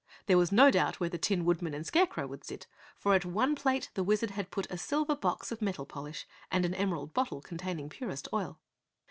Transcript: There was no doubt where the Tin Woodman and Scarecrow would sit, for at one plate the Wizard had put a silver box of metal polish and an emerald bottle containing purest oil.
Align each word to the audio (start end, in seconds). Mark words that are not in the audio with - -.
There 0.25 0.35
was 0.39 0.51
no 0.51 0.71
doubt 0.71 0.99
where 0.99 1.11
the 1.11 1.19
Tin 1.19 1.45
Woodman 1.45 1.75
and 1.75 1.85
Scarecrow 1.85 2.25
would 2.25 2.43
sit, 2.43 2.65
for 2.97 3.13
at 3.13 3.23
one 3.23 3.53
plate 3.53 3.91
the 3.93 4.03
Wizard 4.03 4.31
had 4.31 4.49
put 4.49 4.65
a 4.71 4.77
silver 4.79 5.15
box 5.15 5.51
of 5.51 5.61
metal 5.61 5.85
polish 5.85 6.25
and 6.51 6.65
an 6.65 6.73
emerald 6.73 7.13
bottle 7.13 7.39
containing 7.39 7.87
purest 7.87 8.27
oil. 8.33 8.59